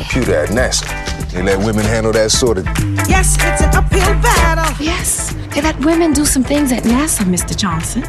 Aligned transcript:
computer 0.00 0.34
at 0.34 0.48
NASA. 0.48 0.86
They 1.30 1.42
let 1.42 1.58
women 1.58 1.84
handle 1.84 2.12
that 2.12 2.30
sort 2.30 2.56
of. 2.58 2.64
Yes, 3.06 3.36
it's 3.40 3.60
an 3.62 3.74
uphill 3.74 4.14
battle. 4.22 4.72
Yes, 4.84 5.34
they 5.54 5.60
let 5.60 5.78
women 5.80 6.12
do 6.12 6.24
some 6.24 6.42
things 6.42 6.72
at 6.72 6.84
NASA, 6.84 7.24
Mr. 7.24 7.54
Johnson. 7.54 8.02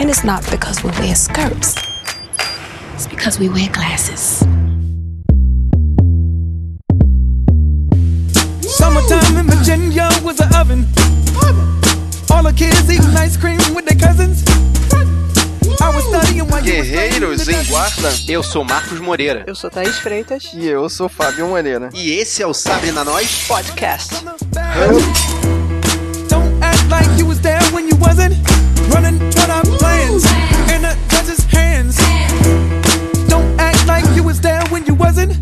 And 0.00 0.10
it's 0.10 0.24
not 0.24 0.42
because 0.50 0.82
we 0.82 0.90
wear 0.98 1.14
skirts, 1.14 1.76
it's 2.94 3.06
because 3.06 3.38
we 3.38 3.48
wear 3.48 3.68
glasses. 3.70 4.40
Summertime 8.78 9.36
in 9.38 9.46
Virginia 9.46 10.08
was 10.24 10.40
an 10.40 10.52
oven. 10.54 10.86
All 12.32 12.42
the 12.42 12.52
kids 12.56 12.90
eating 12.90 13.16
ice 13.16 13.36
cream 13.36 13.60
with 13.74 13.86
their 13.86 13.98
cousins. 13.98 14.42
Guerreiros 16.62 17.46
em 17.48 17.64
Guarda, 17.64 18.08
eu 18.28 18.42
sou 18.42 18.64
Marcos 18.64 18.98
Moreira. 18.98 19.44
Eu 19.46 19.54
sou 19.54 19.70
Thaís 19.70 19.98
Freitas. 19.98 20.50
E 20.54 20.66
eu 20.66 20.88
sou 20.88 21.08
Fábio 21.08 21.46
Moreira. 21.48 21.90
E 21.92 22.12
esse 22.12 22.42
é 22.42 22.46
o 22.46 22.54
Sabre 22.54 22.92
na 22.92 23.04
Nós. 23.04 23.44
Podcast. 23.46 24.14
Don't 26.28 26.62
act 26.62 26.88
like 26.88 27.08
you 27.18 27.26
was 27.26 27.38
there 27.40 27.60
when 27.72 27.88
you 27.88 27.96
wasn't. 28.00 28.34
Running 28.92 29.18
toward 29.30 29.50
our 29.50 29.62
plans 29.78 30.24
in 30.74 30.82
the 30.82 30.96
judge's 31.10 31.44
hands. 31.52 31.96
Don't 33.28 33.58
act 33.60 33.86
like 33.86 34.06
you 34.16 34.24
was 34.24 34.40
there 34.40 34.62
when 34.70 34.84
you 34.86 34.94
wasn't. 34.94 35.34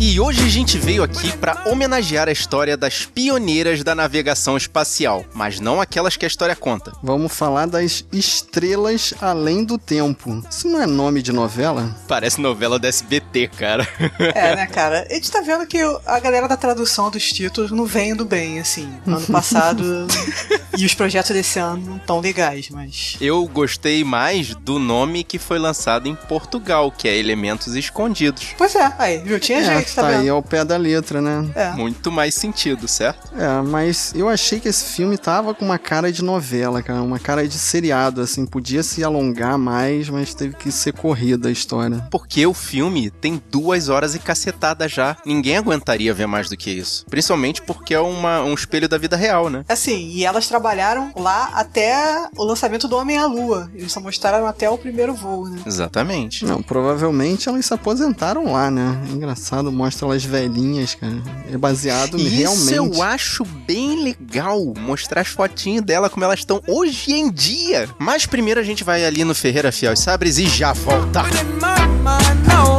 E 0.00 0.20
hoje 0.20 0.42
a 0.44 0.48
gente 0.48 0.76
veio 0.78 1.02
aqui 1.02 1.36
para 1.38 1.62
homenagear 1.66 2.28
a 2.28 2.32
história 2.32 2.76
das 2.76 3.06
pioneiras 3.06 3.82
da 3.82 3.94
navegação 3.94 4.56
espacial, 4.56 5.24
mas 5.34 5.58
não 5.58 5.80
aquelas 5.80 6.16
que 6.16 6.24
a 6.24 6.28
história 6.28 6.54
conta. 6.54 6.92
Vamos 7.02 7.32
falar 7.32 7.66
das 7.66 8.04
estrelas 8.12 9.14
além 9.20 9.64
do 9.64 9.78
tempo. 9.78 10.42
Isso 10.50 10.68
não 10.68 10.82
é 10.82 10.86
nome 10.86 11.22
de 11.22 11.32
novela? 11.32 11.96
Parece 12.06 12.40
novela 12.40 12.78
da 12.78 12.88
SBT, 12.88 13.48
cara. 13.48 13.88
É, 14.18 14.56
né, 14.56 14.66
cara? 14.72 15.06
A 15.10 15.14
gente 15.14 15.30
tá 15.30 15.40
vendo 15.40 15.66
que 15.66 15.78
a 16.06 16.20
galera 16.20 16.46
da 16.46 16.56
tradução 16.56 17.10
dos 17.10 17.30
títulos 17.32 17.70
não 17.70 17.86
vem 17.86 18.10
indo 18.10 18.24
bem, 18.24 18.60
assim. 18.60 18.92
Ano 19.06 19.26
passado 19.26 20.06
e 20.76 20.84
os 20.84 20.94
projetos 20.94 21.30
desse 21.30 21.58
ano 21.58 21.82
não 21.86 21.98
tão 21.98 22.20
legais, 22.20 22.68
mas. 22.70 23.16
Eu 23.20 23.46
gostei 23.46 24.04
mais 24.04 24.54
do 24.54 24.78
nome 24.78 25.24
que 25.24 25.38
foi 25.38 25.58
lançado 25.58 26.08
em 26.08 26.14
Portugal, 26.14 26.92
que 26.92 27.08
é 27.08 27.16
Elementos 27.16 27.74
Escondidos. 27.74 28.54
Pois 28.58 28.74
é, 28.74 28.92
aí, 28.98 29.13
viu? 29.18 29.38
Tinha 29.38 29.58
é, 29.60 29.64
jeito, 29.64 29.94
tá, 29.94 30.02
tá 30.02 30.08
aí 30.08 30.18
vendo? 30.18 30.32
ao 30.32 30.42
pé 30.42 30.64
da 30.64 30.76
letra, 30.76 31.20
né? 31.20 31.48
É. 31.54 31.70
Muito 31.72 32.10
mais 32.10 32.34
sentido, 32.34 32.86
certo? 32.88 33.30
É, 33.36 33.62
mas 33.62 34.12
eu 34.14 34.28
achei 34.28 34.60
que 34.60 34.68
esse 34.68 34.84
filme 34.84 35.16
tava 35.16 35.54
com 35.54 35.64
uma 35.64 35.78
cara 35.78 36.12
de 36.12 36.22
novela, 36.22 36.82
cara, 36.82 37.02
uma 37.02 37.18
cara 37.18 37.46
de 37.46 37.58
seriado, 37.58 38.20
assim, 38.20 38.46
podia 38.46 38.82
se 38.82 39.02
alongar 39.02 39.58
mais, 39.58 40.08
mas 40.08 40.34
teve 40.34 40.54
que 40.54 40.70
ser 40.70 40.92
corrida 40.92 41.48
a 41.48 41.52
história. 41.52 42.06
Porque 42.10 42.46
o 42.46 42.54
filme 42.54 43.10
tem 43.10 43.42
duas 43.50 43.88
horas 43.88 44.14
e 44.14 44.18
cacetada 44.18 44.88
já. 44.88 45.16
Ninguém 45.24 45.56
aguentaria 45.56 46.14
ver 46.14 46.26
mais 46.26 46.48
do 46.48 46.56
que 46.56 46.70
isso. 46.70 47.04
Principalmente 47.08 47.62
porque 47.62 47.94
é 47.94 48.00
uma, 48.00 48.42
um 48.42 48.54
espelho 48.54 48.88
da 48.88 48.98
vida 48.98 49.16
real, 49.16 49.48
né? 49.48 49.64
Assim, 49.68 50.08
e 50.10 50.24
elas 50.24 50.48
trabalharam 50.48 51.12
lá 51.16 51.50
até 51.54 52.28
o 52.36 52.44
lançamento 52.44 52.88
do 52.88 52.96
Homem 52.96 53.18
à 53.18 53.26
Lua. 53.26 53.70
Eles 53.74 53.92
só 53.92 54.00
mostraram 54.00 54.46
até 54.46 54.68
o 54.68 54.78
primeiro 54.78 55.14
voo, 55.14 55.48
né? 55.48 55.60
Exatamente. 55.66 56.44
Não, 56.44 56.62
provavelmente 56.62 57.48
elas 57.48 57.66
se 57.66 57.74
aposentaram 57.74 58.52
lá, 58.52 58.70
né? 58.70 58.93
Engraçado, 59.12 59.70
mostra 59.70 60.06
elas 60.06 60.24
velhinhas, 60.24 60.94
cara. 60.94 61.16
É 61.50 61.56
baseado 61.56 62.18
E 62.18 62.28
realmente. 62.28 62.62
Isso 62.62 62.74
eu 62.74 63.02
acho 63.02 63.44
bem 63.44 64.02
legal, 64.02 64.74
mostrar 64.78 65.20
as 65.20 65.28
fotinhas 65.28 65.84
dela 65.84 66.10
como 66.10 66.24
elas 66.24 66.40
estão 66.40 66.62
hoje 66.66 67.12
em 67.12 67.30
dia. 67.30 67.88
Mas 67.98 68.26
primeiro 68.26 68.60
a 68.60 68.64
gente 68.64 68.84
vai 68.84 69.04
ali 69.04 69.24
no 69.24 69.34
Ferreira 69.34 69.72
Fiel 69.72 69.92
e 69.92 69.96
Sabres 69.96 70.38
e 70.38 70.46
já 70.46 70.72
volta. 70.72 71.22
But 71.22 72.73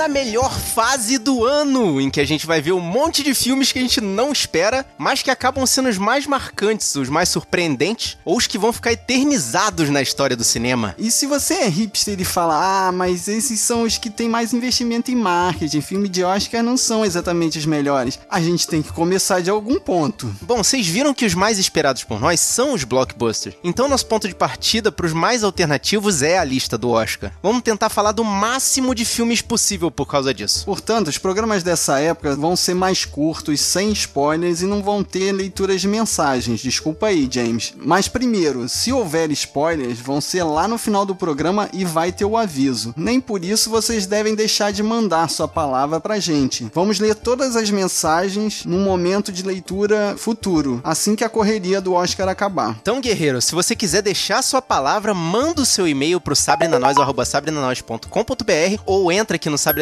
na 0.00 0.08
melhor 0.08 0.50
fase 0.58 1.18
do 1.18 1.44
ano, 1.44 2.00
em 2.00 2.08
que 2.08 2.22
a 2.22 2.24
gente 2.24 2.46
vai 2.46 2.62
ver 2.62 2.72
um 2.72 2.80
monte 2.80 3.22
de 3.22 3.34
filmes 3.34 3.70
que 3.70 3.78
a 3.78 3.82
gente 3.82 4.00
não 4.00 4.32
espera, 4.32 4.86
mas 4.96 5.20
que 5.20 5.30
acabam 5.30 5.66
sendo 5.66 5.90
os 5.90 5.98
mais 5.98 6.26
marcantes, 6.26 6.94
os 6.94 7.10
mais 7.10 7.28
surpreendentes, 7.28 8.16
ou 8.24 8.38
os 8.38 8.46
que 8.46 8.56
vão 8.56 8.72
ficar 8.72 8.92
eternizados 8.92 9.90
na 9.90 10.00
história 10.00 10.34
do 10.34 10.42
cinema. 10.42 10.94
E 10.96 11.10
se 11.10 11.26
você 11.26 11.52
é 11.52 11.68
hipster 11.68 12.18
e 12.18 12.24
fala, 12.24 12.88
ah, 12.88 12.90
mas 12.90 13.28
esses 13.28 13.60
são 13.60 13.82
os 13.82 13.98
que 13.98 14.08
têm 14.08 14.26
mais 14.26 14.54
investimento 14.54 15.10
em 15.10 15.16
marketing, 15.16 15.82
filme 15.82 16.08
de 16.08 16.24
Oscar 16.24 16.62
não 16.62 16.78
são 16.78 17.04
exatamente 17.04 17.58
os 17.58 17.66
melhores. 17.66 18.18
A 18.30 18.40
gente 18.40 18.66
tem 18.66 18.80
que 18.80 18.94
começar 18.94 19.42
de 19.42 19.50
algum 19.50 19.78
ponto. 19.78 20.34
Bom, 20.40 20.64
vocês 20.64 20.86
viram 20.86 21.12
que 21.12 21.26
os 21.26 21.34
mais 21.34 21.58
esperados 21.58 22.04
por 22.04 22.18
nós 22.18 22.40
são 22.40 22.72
os 22.72 22.84
blockbusters. 22.84 23.54
Então, 23.62 23.86
nosso 23.86 24.06
ponto 24.06 24.26
de 24.26 24.34
partida 24.34 24.90
para 24.90 25.04
os 25.04 25.12
mais 25.12 25.44
alternativos 25.44 26.22
é 26.22 26.38
a 26.38 26.44
lista 26.44 26.78
do 26.78 26.88
Oscar. 26.88 27.32
Vamos 27.42 27.60
tentar 27.60 27.90
falar 27.90 28.12
do 28.12 28.24
máximo 28.24 28.94
de 28.94 29.04
filmes 29.04 29.42
possível 29.42 29.89
por 29.90 30.06
causa 30.06 30.32
disso. 30.32 30.64
Portanto, 30.64 31.08
os 31.08 31.18
programas 31.18 31.62
dessa 31.62 31.98
época 31.98 32.36
vão 32.36 32.56
ser 32.56 32.74
mais 32.74 33.04
curtos, 33.04 33.60
sem 33.60 33.92
spoilers 33.92 34.62
e 34.62 34.66
não 34.66 34.82
vão 34.82 35.04
ter 35.04 35.32
leituras 35.32 35.80
de 35.80 35.88
mensagens. 35.88 36.60
Desculpa 36.60 37.06
aí, 37.06 37.26
James. 37.30 37.74
Mas 37.76 38.08
primeiro, 38.08 38.68
se 38.68 38.92
houver 38.92 39.30
spoilers, 39.30 39.98
vão 39.98 40.20
ser 40.20 40.44
lá 40.44 40.68
no 40.68 40.78
final 40.78 41.04
do 41.04 41.14
programa 41.14 41.68
e 41.72 41.84
vai 41.84 42.12
ter 42.12 42.24
o 42.24 42.36
aviso. 42.36 42.94
Nem 42.96 43.20
por 43.20 43.44
isso 43.44 43.70
vocês 43.70 44.06
devem 44.06 44.34
deixar 44.34 44.72
de 44.72 44.82
mandar 44.82 45.28
sua 45.28 45.48
palavra 45.48 46.00
pra 46.00 46.18
gente. 46.18 46.70
Vamos 46.74 46.98
ler 46.98 47.14
todas 47.14 47.56
as 47.56 47.70
mensagens 47.70 48.64
num 48.64 48.84
momento 48.84 49.32
de 49.32 49.42
leitura 49.42 50.14
futuro, 50.16 50.80
assim 50.84 51.14
que 51.14 51.24
a 51.24 51.28
correria 51.28 51.80
do 51.80 51.94
Oscar 51.94 52.28
acabar. 52.28 52.78
Então, 52.80 53.00
guerreiro, 53.00 53.40
se 53.40 53.54
você 53.54 53.76
quiser 53.76 54.02
deixar 54.02 54.42
sua 54.42 54.62
palavra, 54.62 55.14
manda 55.14 55.62
o 55.62 55.66
seu 55.66 55.88
e-mail 55.88 56.20
pro 56.20 56.36
sabrenanois.sabrenanois.com.br 56.36 58.82
ou 58.86 59.12
entra 59.12 59.36
aqui 59.36 59.50
no 59.50 59.58
sabrenanois.com.br 59.58 59.79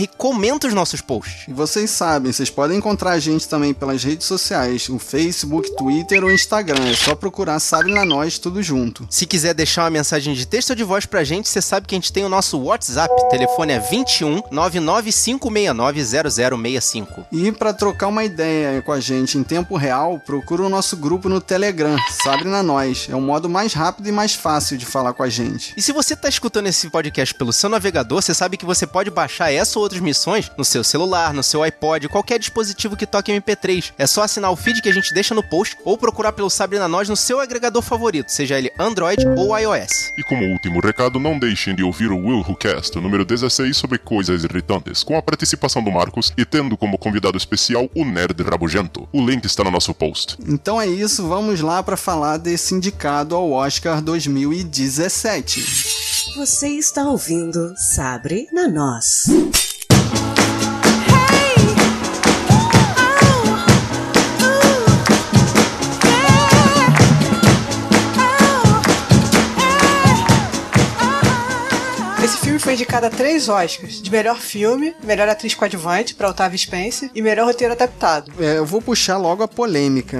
e 0.00 0.06
comenta 0.16 0.66
os 0.66 0.74
nossos 0.74 1.00
posts. 1.00 1.48
E 1.48 1.52
vocês 1.52 1.90
sabem, 1.90 2.32
vocês 2.32 2.50
podem 2.50 2.78
encontrar 2.78 3.12
a 3.12 3.18
gente 3.18 3.48
também 3.48 3.72
pelas 3.72 4.02
redes 4.02 4.26
sociais, 4.26 4.88
o 4.88 4.98
Facebook, 4.98 5.74
Twitter 5.76 6.24
ou 6.24 6.32
Instagram. 6.32 6.90
É 6.90 6.94
só 6.94 7.14
procurar 7.14 7.58
Sabe 7.60 7.92
na 7.92 8.04
Nós 8.04 8.38
tudo 8.38 8.62
junto. 8.62 9.06
Se 9.10 9.26
quiser 9.26 9.54
deixar 9.54 9.84
uma 9.84 9.90
mensagem 9.90 10.34
de 10.34 10.46
texto 10.46 10.70
ou 10.70 10.76
de 10.76 10.84
voz 10.84 11.06
pra 11.06 11.24
gente, 11.24 11.48
você 11.48 11.62
sabe 11.62 11.86
que 11.86 11.94
a 11.94 11.98
gente 11.98 12.12
tem 12.12 12.24
o 12.24 12.28
nosso 12.28 12.58
WhatsApp. 12.58 13.12
O 13.12 13.28
telefone 13.28 13.72
é 13.72 13.78
21 13.78 14.42
99569 14.50 16.04
0065. 16.04 17.26
E 17.30 17.52
para 17.52 17.72
trocar 17.72 18.08
uma 18.08 18.24
ideia 18.24 18.82
com 18.82 18.92
a 18.92 19.00
gente 19.00 19.38
em 19.38 19.42
tempo 19.42 19.76
real, 19.76 20.18
procura 20.18 20.62
o 20.62 20.68
nosso 20.68 20.96
grupo 20.96 21.28
no 21.28 21.40
Telegram, 21.40 21.96
Sabe 22.22 22.44
na 22.44 22.62
Nós. 22.62 23.08
É 23.10 23.14
o 23.14 23.20
modo 23.20 23.48
mais 23.48 23.72
rápido 23.72 24.08
e 24.08 24.12
mais 24.12 24.34
fácil 24.34 24.76
de 24.76 24.84
falar 24.84 25.12
com 25.12 25.22
a 25.22 25.28
gente. 25.28 25.72
E 25.76 25.82
se 25.82 25.92
você 25.92 26.16
tá 26.16 26.28
escutando 26.28 26.66
esse 26.66 26.90
podcast 26.90 27.34
pelo 27.34 27.52
seu 27.52 27.68
navegador, 27.70 28.20
você 28.20 28.34
sabe 28.34 28.56
que 28.56 28.64
você 28.64 28.73
pode 28.86 29.10
baixar 29.10 29.52
essa 29.52 29.78
ou 29.78 29.82
outras 29.82 30.00
missões 30.00 30.50
no 30.56 30.64
seu 30.64 30.82
celular, 30.82 31.32
no 31.32 31.42
seu 31.42 31.62
iPod, 31.62 32.08
qualquer 32.08 32.38
dispositivo 32.38 32.96
que 32.96 33.06
toque 33.06 33.32
MP3. 33.32 33.92
É 33.98 34.06
só 34.06 34.22
assinar 34.22 34.50
o 34.50 34.56
feed 34.56 34.82
que 34.82 34.88
a 34.88 34.92
gente 34.92 35.14
deixa 35.14 35.34
no 35.34 35.42
post 35.42 35.76
ou 35.84 35.96
procurar 35.96 36.32
pelo 36.32 36.50
Sabre 36.50 36.78
na 36.78 36.88
Nós 36.88 37.08
no 37.08 37.16
seu 37.16 37.40
agregador 37.40 37.82
favorito, 37.82 38.30
seja 38.30 38.58
ele 38.58 38.72
Android 38.78 39.24
ou 39.36 39.56
iOS. 39.58 40.12
E 40.18 40.22
como 40.24 40.44
último 40.44 40.80
recado, 40.80 41.20
não 41.20 41.38
deixem 41.38 41.74
de 41.74 41.82
ouvir 41.82 42.10
o 42.10 42.18
Will 42.18 42.40
Who 42.40 42.56
Cast, 42.56 42.96
o 42.98 43.00
número 43.00 43.24
16, 43.24 43.76
sobre 43.76 43.98
coisas 43.98 44.44
irritantes, 44.44 45.02
com 45.02 45.16
a 45.16 45.22
participação 45.22 45.82
do 45.82 45.90
Marcos 45.90 46.32
e 46.36 46.44
tendo 46.44 46.76
como 46.76 46.98
convidado 46.98 47.36
especial 47.36 47.88
o 47.94 48.04
Nerd 48.04 48.42
Rabugento. 48.42 49.08
O 49.12 49.24
link 49.24 49.44
está 49.44 49.64
no 49.64 49.70
nosso 49.70 49.94
post. 49.94 50.36
Então 50.46 50.80
é 50.80 50.86
isso, 50.86 51.26
vamos 51.26 51.60
lá 51.60 51.82
para 51.82 51.96
falar 51.96 52.36
desse 52.36 52.74
indicado 52.74 53.34
ao 53.34 53.50
Oscar 53.52 54.02
2017. 54.02 56.03
Você 56.32 56.68
está 56.68 57.06
ouvindo 57.08 57.74
Sabre 57.76 58.48
na 58.50 58.66
Nós. 58.66 59.26
Foi 72.74 72.82
indicado 72.82 73.06
a 73.06 73.10
três 73.10 73.48
Oscars: 73.48 74.02
de 74.02 74.10
melhor 74.10 74.38
filme, 74.38 74.94
melhor 75.02 75.28
atriz 75.28 75.54
coadjuvante 75.54 76.14
para 76.14 76.28
Otávio 76.28 76.58
Spencer 76.58 77.10
e 77.14 77.22
melhor 77.22 77.46
roteiro 77.46 77.72
adaptado. 77.72 78.32
É, 78.38 78.58
eu 78.58 78.66
vou 78.66 78.82
puxar 78.82 79.16
logo 79.16 79.42
a 79.42 79.48
polêmica. 79.48 80.18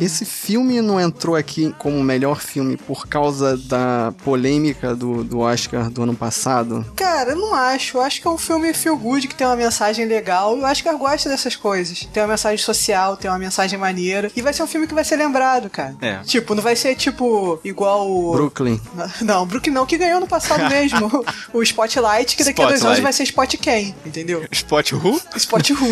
Esse 0.00 0.24
filme 0.24 0.80
não 0.80 1.00
entrou 1.00 1.36
aqui 1.36 1.74
como 1.78 2.02
melhor 2.02 2.40
filme 2.40 2.76
por 2.76 3.06
causa 3.06 3.56
da 3.56 4.12
polêmica 4.24 4.94
do, 4.94 5.22
do 5.22 5.40
Oscar 5.40 5.88
do 5.90 6.02
ano 6.02 6.14
passado? 6.14 6.84
Cara, 6.96 7.30
eu 7.30 7.36
não 7.36 7.54
acho. 7.54 7.98
Eu 7.98 8.02
acho 8.02 8.20
que 8.20 8.26
é 8.26 8.30
um 8.30 8.38
filme 8.38 8.72
feel 8.74 8.96
good 8.96 9.28
que 9.28 9.34
tem 9.34 9.46
uma 9.46 9.56
mensagem 9.56 10.04
legal. 10.06 10.56
Eu 10.56 10.66
acho 10.66 10.82
que 10.82 10.88
eu 10.88 10.98
gosto 10.98 11.28
dessas 11.28 11.54
coisas. 11.54 12.08
Tem 12.12 12.22
uma 12.22 12.30
mensagem 12.30 12.58
social, 12.58 13.16
tem 13.16 13.30
uma 13.30 13.38
mensagem 13.38 13.78
maneira. 13.78 14.30
E 14.34 14.42
vai 14.42 14.52
ser 14.52 14.62
um 14.62 14.66
filme 14.66 14.86
que 14.86 14.94
vai 14.94 15.04
ser 15.04 15.16
lembrado, 15.16 15.70
cara. 15.70 15.94
É. 16.00 16.18
Tipo, 16.24 16.54
não 16.54 16.62
vai 16.62 16.74
ser 16.74 16.96
tipo 16.96 17.60
igual 17.64 18.10
o. 18.10 18.32
Brooklyn. 18.32 18.80
Não, 19.22 19.46
Brooklyn 19.46 19.72
não, 19.72 19.86
que 19.86 19.96
ganhou 19.96 20.20
no 20.20 20.26
passado 20.26 20.68
mesmo. 20.68 21.24
o 21.52 21.62
Spotlight, 21.92 22.36
que 22.36 22.44
daqui 22.44 22.62
a 22.62 22.66
dois 22.66 22.84
anos 22.84 22.98
Spotlight. 22.98 23.02
vai 23.02 23.12
ser 23.12 23.22
Spot 23.24 23.56
Quem, 23.56 23.94
entendeu? 24.06 24.46
Spot 24.50 24.92
Who? 24.92 25.20
Spot 25.36 25.70
Who. 25.70 25.86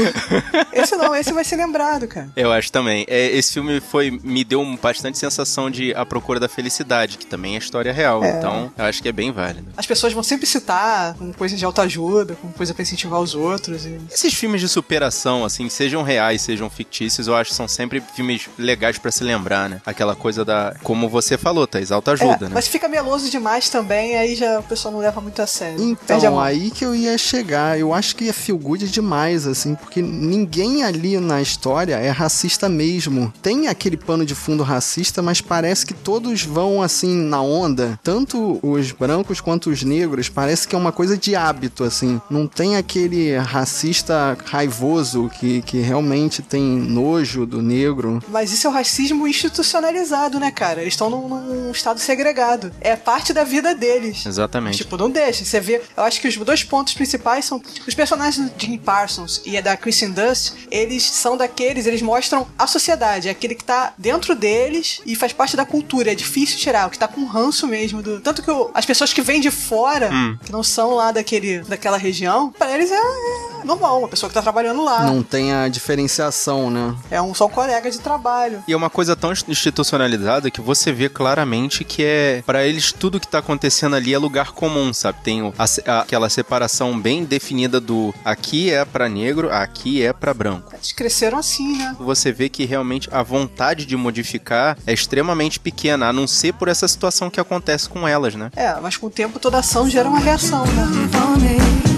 esse 0.73 0.97
não, 0.97 1.15
esse 1.15 1.33
vai 1.33 1.45
ser 1.45 1.57
lembrado, 1.57 2.07
cara. 2.09 2.31
Eu 2.37 2.51
acho 2.53 2.71
também. 2.73 3.05
É, 3.09 3.27
esse 3.27 3.53
filme 3.55 3.81
foi 3.81 4.11
me 4.11 4.45
deu 4.45 4.65
bastante 4.81 5.19
sensação 5.19 5.71
de 5.71 5.95
A 5.95 6.05
Procura 6.07 6.41
da 6.41 6.49
Felicidade, 6.49 7.19
que 7.19 7.27
também 7.27 7.55
é 7.55 7.59
história 7.59 7.93
real. 7.93 8.25
Então, 8.25 8.73
eu 8.77 8.85
acho 8.85 9.03
que 9.03 9.09
é 9.09 9.13
bem 9.13 9.31
válido. 9.33 9.69
As 9.77 9.87
pessoas 9.87 10.13
vão 10.13 10.23
sempre 10.23 10.47
citar 10.47 11.15
como 11.15 11.35
coisa 11.35 11.57
de 11.57 11.65
autoajuda, 11.65 12.35
como 12.37 12.53
coisa 12.53 12.73
pra 12.75 12.83
incentivar 12.83 13.21
os 13.21 13.35
outros. 13.35 13.85
E... 13.85 13.99
Esses 14.11 14.33
filmes 14.35 14.61
de 14.61 14.69
superação, 14.69 15.45
assim, 15.45 15.69
sejam 15.69 16.03
reais, 16.03 16.43
sejam 16.43 16.69
fictícios, 16.71 17.27
eu 17.27 17.37
acho 17.37 17.51
que 17.51 17.57
são 17.57 17.69
sempre 17.69 18.03
filmes 18.15 18.49
legais 18.59 18.99
pra 18.99 19.11
se 19.13 19.23
lembrar, 19.25 19.69
né? 19.69 19.81
Aquela 19.85 20.15
coisa 20.17 20.45
da. 20.45 20.75
Como 20.83 21.09
você 21.09 21.37
falou, 21.37 21.67
Thaís, 21.67 21.91
autoajuda, 21.93 22.47
É, 22.47 22.49
né? 22.49 22.51
mas 22.55 22.69
fica 22.69 22.89
meloso 22.89 23.31
demais 23.31 23.69
também, 23.69 24.17
aí 24.17 24.35
já 24.35 24.59
o 24.61 24.63
pessoal 24.63 24.93
não 24.93 25.01
leva 25.01 25.21
muito 25.21 25.41
a 25.43 25.47
sério. 25.47 25.81
Então, 25.93 26.39
aí 26.41 26.71
que 26.71 26.85
eu 26.85 26.95
ia 26.95 27.17
chegar. 27.19 27.79
Eu 27.79 27.93
acho 27.95 28.17
que 28.17 28.29
é 28.29 28.33
feel 28.33 28.59
good 28.59 28.89
demais, 28.89 29.47
assim, 29.47 29.75
porque 29.75 30.03
ninguém 30.03 30.83
ali 30.83 31.19
na 31.19 31.41
história 31.41 31.97
é 31.97 32.11
racista 32.11 32.69
mesmo. 32.69 33.33
Tem 33.43 33.69
aquele 33.69 33.97
pano 33.97 34.25
de 34.25 34.35
fundo 34.35 34.63
racista, 34.63 35.23
mas 35.23 35.41
parece 35.41 35.87
que 35.87 35.95
todos 35.95 36.43
vão 36.43 36.83
assim 36.83 37.15
na 37.15 37.41
onda. 37.43 37.99
Tanto 38.03 38.59
os 38.63 38.93
brancos 38.93 39.41
quanto 39.41 39.71
os 39.71 39.83
negros, 39.83 40.29
parece 40.29 40.67
que 40.67 40.75
é 40.75 40.79
uma 40.79 40.93
coisa 40.93 41.17
de 41.17 41.35
hábito, 41.35 41.85
assim. 41.85 42.21
Não 42.31 42.47
tem 42.47 42.77
aquele 42.77 43.37
racista 43.37 44.37
raivoso 44.45 45.31
que, 45.39 45.63
que 45.63 45.81
realmente 45.81 46.43
tem 46.43 46.63
nojo 46.63 47.47
do 47.47 47.63
negro. 47.63 48.23
Mas 48.29 48.53
isso 48.53 48.67
é 48.67 48.71
o 48.71 48.73
racismo 48.73 49.27
institucionalizado, 49.27 50.39
né, 50.39 50.51
cara? 50.51 50.81
Eles 50.81 50.95
estão 50.95 51.11
num, 51.11 51.29
num 51.29 51.71
estado 51.71 51.99
segregado. 52.01 52.73
É 52.81 52.97
parte 52.97 53.33
da 53.33 53.45
vida 53.45 53.75
deles. 53.75 54.25
Exatamente. 54.27 54.79
Tipo, 54.79 54.97
não 54.97 55.11
deixa. 55.11 55.45
Você 55.45 55.61
vê. 55.61 55.80
Eu 55.97 56.03
acho 56.05 56.21
que 56.21 56.29
os 56.29 56.37
dois 56.37 56.63
pontos 56.65 56.95
principais 56.95 57.45
são. 57.45 57.63
Os 57.87 57.95
personagens 57.95 58.51
do 58.51 58.61
Jim 58.61 58.79
Parsons 58.79 59.43
e 59.45 59.57
a 59.57 59.61
da 59.61 59.77
Kristen 59.77 60.11
Dust, 60.11 60.55
eles 60.71 61.03
são 61.03 61.37
daqueles, 61.37 61.87
eles 61.87 62.03
mostram 62.03 62.47
a 62.59 62.67
sociedade. 62.67 63.29
É 63.29 63.31
aquele 63.31 63.55
que 63.55 63.65
tá 63.65 63.95
dentro 63.97 64.35
deles 64.35 65.01
e 65.07 65.15
faz 65.15 65.33
parte 65.33 65.57
da 65.57 65.65
cultura. 65.65 66.13
É 66.13 66.15
difícil 66.15 66.59
tirar. 66.59 66.87
O 66.87 66.91
que 66.91 66.99
tá 66.99 67.09
com 67.09 67.25
ranço 67.25 67.67
mesmo. 67.67 68.03
Do... 68.03 68.21
Tanto 68.21 68.43
que 68.43 68.51
as 68.75 68.87
pessoas 68.87 69.13
que 69.13 69.23
vêm 69.23 69.41
de 69.41 69.51
fora, 69.51 70.11
que 70.45 70.53
não 70.53 70.63
são 70.63 70.95
lá 70.95 71.13
daquele, 71.13 71.61
daquela 71.61 71.97
região, 71.97 72.51
pra 72.53 72.73
eles 72.73 72.91
é, 72.91 72.95
é 72.95 73.60
normal. 73.71 73.99
Uma 74.01 74.09
pessoa 74.09 74.29
que 74.29 74.35
tá 74.35 74.43
trabalhando 74.43 74.85
lá. 74.85 75.05
Não 75.05 75.23
tem 75.23 75.53
a 75.53 75.69
diferenciação, 75.69 76.71
né? 76.71 76.95
É 77.11 77.21
um 77.23 77.35
só 77.35 77.47
um 77.47 77.51
colega 77.51 77.91
de 77.91 77.99
trabalho. 77.99 78.63
E 78.67 78.73
é 78.73 78.77
uma 78.77 78.91
coisa 78.91 79.15
tão 79.17 79.33
institucionalizada 79.33 80.51
que 80.51 80.61
você 80.61 80.93
vê 80.93 81.09
claramente 81.09 81.85
que 81.85 82.03
é 82.05 82.43
Pra 82.47 82.65
eles 82.65 82.93
tudo 82.93 83.21
que 83.21 83.29
tá 83.29 83.39
acontecendo 83.39 83.95
ali 83.97 84.13
é 84.15 84.19
lugar 84.19 84.53
comum, 84.53 84.93
sabe? 84.93 85.19
Tem 85.23 85.43
o- 85.43 85.53
a 85.59 86.01
aquela 86.01 86.29
separação 86.29 86.99
bem 86.99 87.25
definida 87.25 87.81
do 87.81 88.13
aqui 88.25 88.71
é 88.71 88.85
pra 88.85 89.09
negro, 89.09 89.53
aqui 89.53 90.03
é 90.03 90.13
pra 90.13 90.33
branco. 90.35 90.73
Eles 90.75 90.93
cresceram 90.93 91.39
assim, 91.39 91.77
né? 91.77 91.95
Você 91.99 92.33
vê 92.33 92.49
que 92.49 92.65
realmente 92.65 93.09
a 93.13 93.23
vontade 93.23 93.85
de 93.87 93.97
modificar 93.97 94.77
é 94.87 94.93
extremamente 94.93 95.61
pequena, 95.61 96.09
a 96.09 96.13
não 96.13 96.27
ser 96.27 96.55
por 96.55 96.69
essa 96.69 96.89
situação 96.89 97.31
que 97.31 97.39
acontece 97.41 97.89
com 97.89 98.07
elas, 98.07 98.35
né? 98.35 98.51
É, 98.57 98.75
mas 98.81 98.97
com 98.97 99.07
o 99.07 99.11
tempo 99.11 99.39
toda 99.39 99.59
ação 99.59 99.89
gera 99.89 100.09
uma 100.09 100.19
reação, 100.21 100.65
né? 100.67 101.90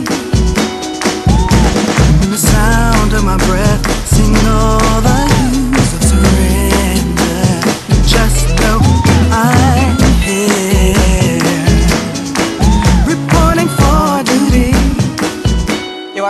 The 2.32 2.38
sound 2.38 3.12
of 3.12 3.25
my 3.25 3.37
breath, 3.37 4.08
sing 4.08 4.34
all 4.49 5.02
the 5.02 5.31